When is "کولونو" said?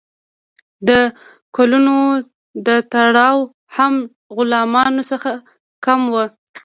1.55-1.95